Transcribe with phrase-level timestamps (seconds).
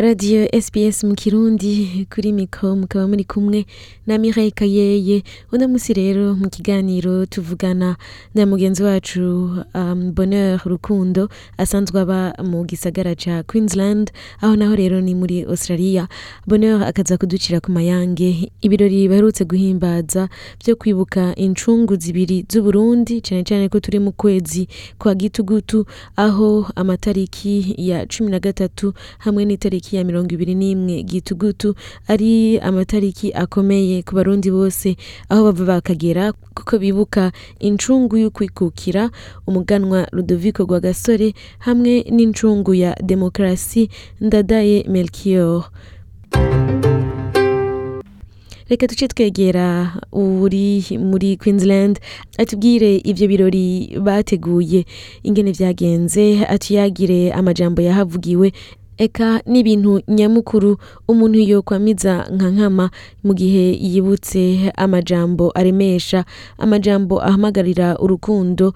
[0.00, 3.66] radiyo SBS mu kirundi kuri mikoro mukaba muri kumwe
[4.06, 5.22] na Mireille Kayeye.
[5.52, 7.96] Uno munsi rero mu kiganiro tuvugana
[8.34, 9.20] na mugenzi wacu
[9.74, 11.28] um, Bonheur Rukundo
[11.58, 14.10] asanzwe aba mu gisagara ca Queensland
[14.40, 16.08] aho naho rero ni muri Australia.
[16.46, 18.52] Bonheur akaza kuducira ku mayange.
[18.62, 20.28] Ibirori baherutse guhimbaza
[20.64, 25.84] byo kwibuka incungu zibiri z'Uburundi cyane cyane ko turi mu kwezi kwa gitugutu
[26.16, 31.74] aho amatariki ya cumi na gatatu hamwe n'itariki ya mirongo ibiri n'imwe gitugutu
[32.08, 34.96] ari amatariki akomeye ku barundi bose
[35.28, 39.10] aho bava bakagera kuko bibuka incungu y'ukwikukira
[39.46, 43.88] umuganwa Ludovico Rwagasore hamwe n'incungu ya demokarasi
[44.20, 45.70] Ndadaye Melchior.
[48.70, 51.98] Reka duce twegera uri muri Queensland
[52.38, 54.86] atubwire ibyo birori bateguye.
[55.22, 58.52] Ingene byagenze atuyagire amajambo yahavugiwe
[59.04, 60.76] eka n'ibintu nyamukuru
[61.08, 62.86] umuntu yokwamiza nka nkama
[63.24, 66.24] mu gihe yibutse amajambo aremesha
[66.58, 68.72] amajambo ahamagarira urukundo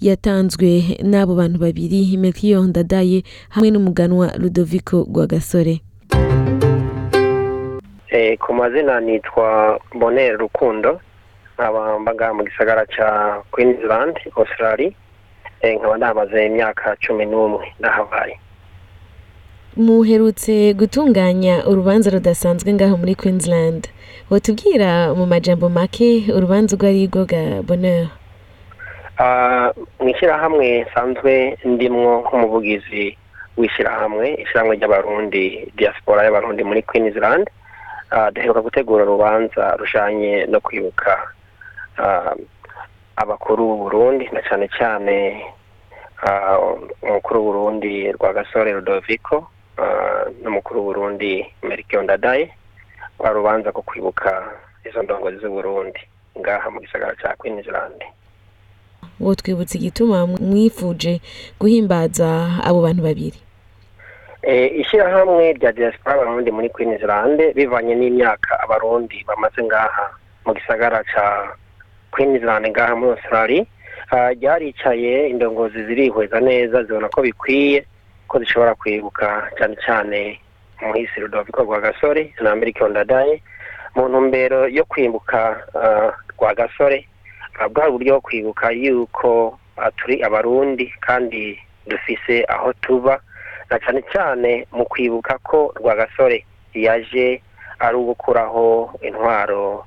[0.00, 0.68] yatanzwe
[1.04, 5.80] n'abo bantu babiri Melchior Ndadaye hamwe n'umuganwa Ludovico Rwagasore.
[8.40, 11.00] Ku mazina nitwa bonere rukundo
[11.54, 13.08] nkaba mbaga mu gisagara cya
[13.52, 14.92] Queensland Australia.
[15.64, 18.40] Nkaba ndahamaze imyaka cumi n'umwe ndahabaye.
[19.76, 23.88] Muherutse gutunganya urubanza rudasanzwe ngaho muri Queensland.
[24.30, 28.08] Watubwira mu majambo make urubanza urwo ari rwo ga bonheur?
[30.00, 33.16] Mu ishyirahamwe nsanzwe ndimwo nk'umuvugizi
[33.56, 37.46] w'ishyirahamwe ishyirahamwe ry'abarundi diaspora y'abarundi muri Queensland.
[38.32, 41.12] Duheruka gutegura urubanza rujanye no kwibuka
[43.16, 45.14] abakuru b'uburundi na cyane cyane
[47.02, 49.46] umukuru w'uburundi Rwagasore Ludovico.
[50.42, 52.50] N'umukuru w'uburundi Melchior Ndadaye
[53.18, 54.30] rwa rubanza ko kwibuka
[54.88, 56.00] izo ndongozi z'uburundi.
[56.38, 58.04] Ngaha mu gisagara cya Queensland
[59.22, 61.20] ngo twibutse igituma mwifuje
[61.60, 63.38] guhimbaza abo bantu babiri.
[64.80, 70.04] Ishyirahamwe rya diaspora abarundi muri Queensland bivanye n'imyaka abarundi bamaze ngaha
[70.46, 71.56] mu gisagara cya
[72.12, 73.64] Queensland ngaha muri Australia.
[74.12, 77.86] Ryaricaye indongozi zirihweza neza zibona ko bikwiye.
[78.28, 80.40] Ko zishobora kwibuka cyane cyane
[80.82, 83.42] umuhisi Ludovico Rwagasore na Melchior Ndadaye
[83.94, 85.38] mu ntumbero yo kwibuka
[86.38, 87.06] Rwagasore
[87.70, 89.58] bwa buryo bwo kwibuka yuko
[89.96, 93.20] turi abarundi kandi dufise aho tuba
[93.70, 96.44] na cyane cyane mu kwibuka ko Rwagasore
[96.74, 97.40] yaje
[97.80, 99.84] ari ugukuraho intwaro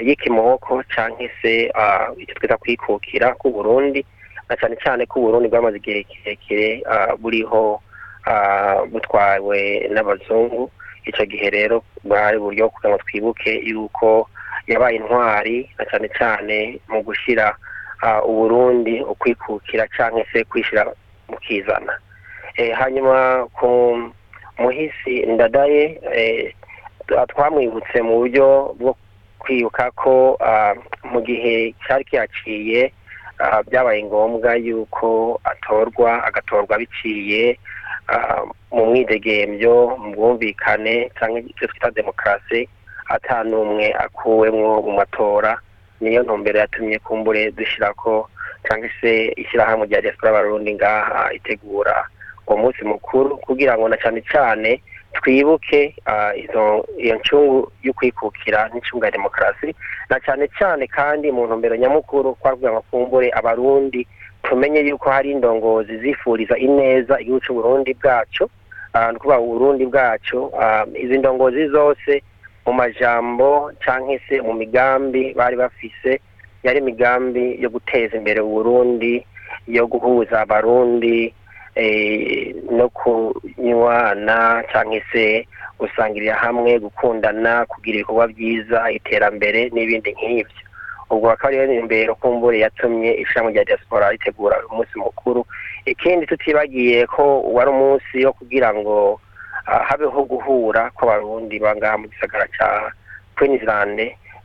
[0.00, 1.68] y'ikimoko cyangwa se
[2.16, 4.04] icyo twita kwikukira k'uburundi
[4.48, 6.82] na cyane cyane ko uburundi bwamaze igihe kirekire
[7.20, 7.80] buriho
[8.92, 9.60] butwawe
[9.92, 10.70] n'abazungu.
[11.08, 14.28] Icyo gihe rero bwari buryo kugira ngo twibuke yuko
[14.68, 16.56] yabaye intwari na cyane cyane
[16.88, 17.56] mu gushyira
[18.28, 20.84] uburundi ukwikukira cyangwa se kwishyira
[21.28, 21.92] mu kizana.
[22.80, 23.68] Hanyuma ku
[24.58, 25.82] muhisi ndadaye
[27.28, 28.92] twamwibutse mu buryo bwo
[29.38, 30.36] kwibuka ko
[31.12, 32.92] mu gihe cyari kihaciye
[33.66, 37.58] byabaye ngombwa yuko atorwa agatorwa biciye
[38.72, 42.68] mu mwidegembyo mu bwumvikane cyangwa icyo twita demokarasi
[43.08, 45.60] atanumwe akuwemwo mu matora
[46.00, 48.28] niyo ntumbero yatumye kumbure dushyira ko
[48.66, 52.06] cyangwa se ishyirahamwe rya diaspora abarundi ngaha itegura
[52.46, 54.82] uwo munsi mukuru kugira ngo na cyane cyane
[55.14, 55.94] twibuke
[56.98, 59.74] iyo ncungu y'ukwikukira n'incungu ya demokarasi
[60.10, 64.06] na cyane cyane kandi mu ntumbero nyamukuru twavuga ngo kumbure abarundi
[64.42, 68.44] tumenye yuko hari indongozi zifuriza ineza igihugu cy'uburundi bwacu
[69.10, 70.50] ni ukuvuga uburundi bwacu
[70.96, 72.22] izi ndongozi zose
[72.66, 76.20] mu majambo cyangwa se mu migambi bari bafise
[76.62, 79.26] yari imigambi yo guteza imbere uburundi
[79.66, 81.34] yo guhuza abarundi
[82.70, 85.46] no kunywana cyangwa se
[85.78, 90.62] gusangirira hamwe gukundana kugira ibikorwa byiza iterambere n'ibindi nk'ibyo.
[91.10, 95.46] Ubwo akaba ariyo ntumbero kumbure yatumye ishami rya diaspora ritegura uyu munsi mukuru.
[95.86, 99.20] Ikindi tutibagiye ko wari umunsi wo kugira ngo
[99.64, 102.68] habeho guhura kw'abarundi bangaha mu gisagara cya
[103.38, 103.98] Queensland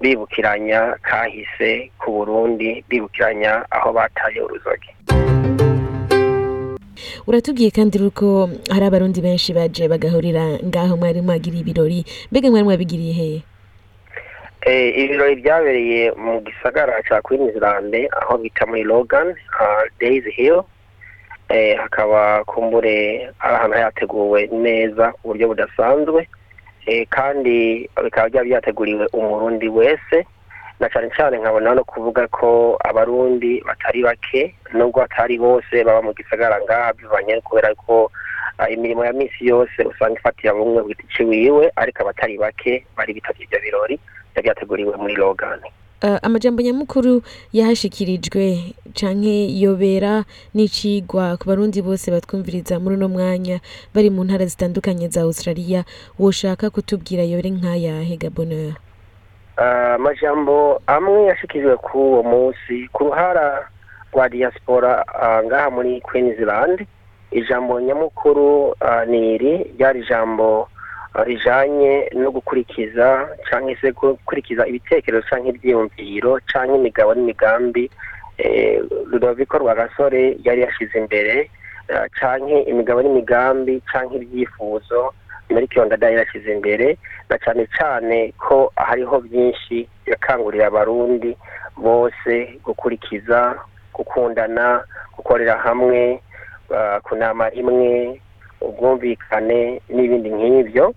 [0.00, 4.90] bibukiranya kahise ku burundi bibukiranya aho bataye uruzogi
[7.26, 12.04] uratubwiye kandi uko hari abarundi benshi baje bagahurira ngaho mwari mwagiriye ibirori.
[12.30, 13.42] Mbega mwari mwabigiriye hehe
[14.66, 19.34] Eh, ibirori byabereye mu gisagara cya Queensland aho bita muri Logan
[20.00, 20.62] Days Hill.
[21.48, 26.28] Eh, hakaba kumbure ari ahantu hateguwe neza ku buryo budasanzwe.
[26.86, 30.26] Eh, kandi bikaba byari byateguriwe umurundi wese.
[30.80, 36.12] Na cyane cyane nkabona no kuvuga ko abarundi batari bake nubwo batari bose baba mu
[36.14, 38.10] gisagara ngaha bivanye kubera ko
[38.58, 43.14] ah, imirimo ya misi yose usanga ifatira bumwe ku giti ciwiwe ariko abatari bake bari
[43.14, 43.96] bitabye ibyo birori
[44.34, 45.60] byari byateguriwe muri Logan
[45.98, 47.22] Uh, amajambo nyamukuru
[47.52, 50.22] yahashikirijwe canke yobera
[50.54, 53.58] n'icigwa ku barundi bose batwumviriza muri uno mwanya
[53.94, 55.82] bari mu ntara zitandukanye za Australia
[56.18, 58.87] woshaka kutubwira yore nk'ayahe Gaboneur Ah,
[59.58, 63.68] amajambo amwe yashikirijwe kuri uwo munsi ku ruhara
[64.12, 66.86] rwa diaspora ah, ngaha muri Queensland
[67.30, 70.68] ijambo nyamukuru ah, ni iri ryari ijambo
[71.14, 77.90] ah, rijanye no gukurikiza cyangwa se gukurikiza ibitekerezo cyangwa ibyiyumviro cyangwa imigabo n'imigambi
[78.38, 81.50] eh, Ludovico Rwagasore yari yashize imbere
[81.94, 85.12] ah, canke imigabo n'imigambi canke ibyifuzo
[85.50, 86.98] Melchior Ndadaye yashyize imbere
[87.28, 91.36] na cyane cyane ko hariho byinshi yakangurira abarundi
[91.76, 93.54] bose gukurikiza
[93.94, 94.84] gukundana
[95.16, 96.20] gukorera hamwe
[97.02, 98.20] kunama rimwe
[98.60, 100.94] ubwumvikane n'ibindi nk'ibyo.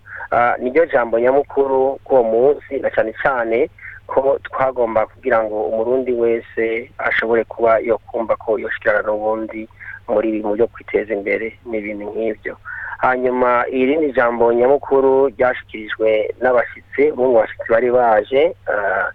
[0.60, 3.70] Niryo jambo nyamukuru k'uwo munsi na cyane cyane
[4.08, 9.68] ko twagomba kugira ngo umurundi wese ashobore kuba yo kumva ko yoshikirana n'ubundi
[10.12, 12.54] muri mu byo kwiteza imbere n'ibindi nk'ibyo.
[13.02, 16.10] Hanyuma irindi jambo nyamukuru ryashikirijwe
[16.42, 18.42] n'abashyitsi umwe mu bashyitsi bari baje.
[18.72, 19.10] Ah,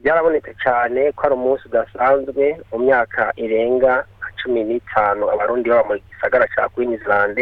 [0.00, 4.04] byarabonetse cyane ko ari umunsi udasanzwe mu myaka irenga
[4.40, 7.36] cumi n'itanu abarundi baba mu gisagara cya Queensland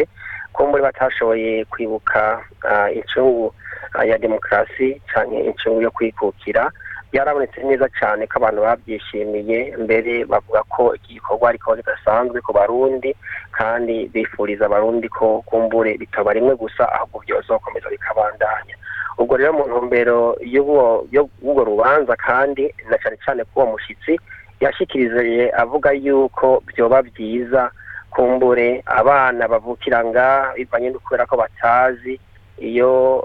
[0.54, 3.54] ko muri batashoboye kwibuka ah, incungu
[3.94, 6.70] ah, ya demokarasi cyangwa incungu yo kwikukira.
[7.12, 13.10] Byarabonetse neza cyane ko abantu babyishimiye mbere bavuga ko iki gikorwa ariko kidasanzwe ku barundi
[13.52, 18.74] kandi bifuriza abarundi ko kumbure bitaba rimwe gusa ahubwo byozokomeza bikabandanya.
[19.18, 24.14] Ubwo rero mu ntumbero y'ubwo rubanza kandi na cyane cyane ko uwo mushyitsi
[24.60, 27.70] yashikirije avuga yuko byoba byiza
[28.14, 32.20] kumbure abana bavukira ngaha bivanye no kubera ko batazi
[32.58, 33.24] iyo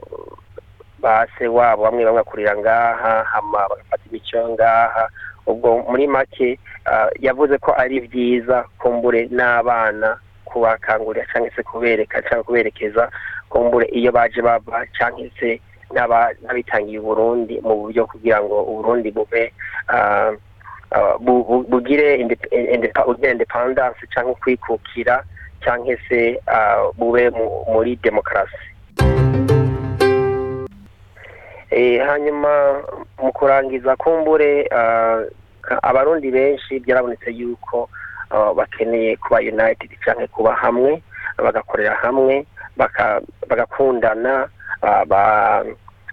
[1.03, 5.05] base wabo bamwe bakurira ngaha hama bagafata imico ngaha.
[5.45, 10.15] Ubwo muri make ah, yavuze ko ari byiza kumbure n'abana
[10.47, 13.11] kubakangurira cyangwa se kubereka cyangwa kuberekeza
[13.49, 15.59] kumbure iyo baje bava cyangwa se
[15.93, 19.53] n'abitangiye uburundi mu buryo kugira ngo uburundi bube
[19.91, 20.31] ah,
[20.95, 25.23] ah, bu- bu- bugire inde- inde- bugire independence cyangwa kwikukira
[25.63, 26.39] cyangwa se
[26.97, 28.72] bube mu- muri demokarasi.
[32.07, 32.81] Hanyuma
[33.21, 35.23] mu kurangiza kumbure ah,
[35.83, 37.89] abarundi benshi byarabonetse yuko
[38.29, 41.01] ah, bakeneye kuba united cyangwa kuba hamwe
[41.37, 42.45] bagakorera hamwe
[43.49, 44.47] bagakundana
[44.81, 45.65] ah, ba-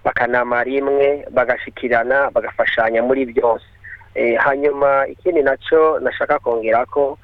[0.04, 3.64] bakanama rimwe bagashikirana bagafashanya muri byose.
[4.14, 7.18] Eh, hanyuma ikindi na cyo nashaka kongera ko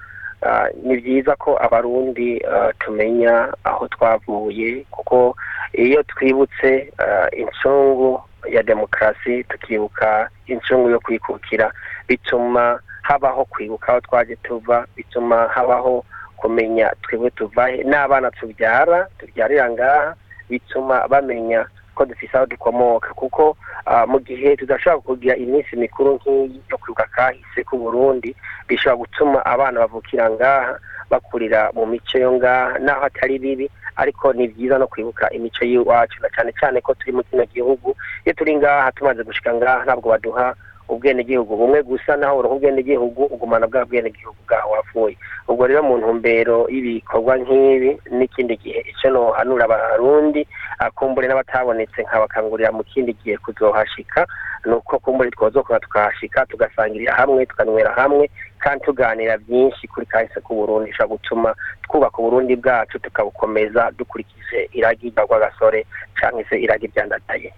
[0.85, 2.39] ni byiza ko abarundi
[2.79, 5.35] tumenya aho twavuye kuko
[5.77, 11.73] iyo twibutse ah, incungu ya demokarasi tukibuka incungu yo kwikukira
[12.09, 16.05] bituma habaho kwibuka aho twaje tuva bituma habaho
[16.37, 20.15] kumenya twebwe tuvahe n'abana tubyara tubyarira ngaha
[20.51, 23.09] bituma bamenya ko dufise aho dukomoka.
[23.15, 23.57] Kuko
[23.87, 28.37] ah, mu gihe tudashobora kugira iminsi mikuru nk'iyi yo kwibuka kahise k'u Burundi
[28.69, 30.79] bishobora gutuma abana bavukira ngaha
[31.11, 36.21] bakurira mu mico yo ngaha naho atari bibi ariko ni byiza no kwibuka imico y'iwacu
[36.23, 37.97] na cyane cyane ko turi mu kino gihugu.
[38.25, 40.55] Iyo turi ngaha tumaze gushika ngaha ntabwo baduha
[40.89, 41.57] ubwenegihugu.
[41.57, 45.17] Bumwe gusa naho uronka ubwenegihugu ugumana bwa bwenegihugu bwaho wapfuye.
[45.49, 50.47] Ubwo rero mu ntumbero y'ibikorwa nk'ibi n'ikindi gihe icyo nohanura abarundi
[50.79, 54.27] ah, kumbure n'abatabonetse nkabakangurira mu kindi gihe kuzohashika
[54.67, 60.91] ni uko kumbure twozokora tukahashika tugasangirira hamwe tukanywera hamwe kandi tuganira byinshi kuri kahise k'uburundi
[60.91, 65.87] bishobora gutuma twubaka uburundi bwacu tukabukomeza dukurikije iragi rya rwagasore
[66.21, 67.53] cyangwa se iragi rya ndadaye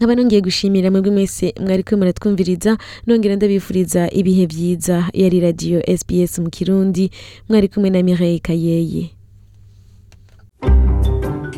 [0.00, 5.04] nkaba nongeye gushimira mwebwe mwese mwariko muratwumviriza nongera ndabifuriza ibihe byiza.
[5.12, 7.10] Yari radiyo sbs mu kirundi
[7.48, 9.10] mwari kumwe na mireille kayeye.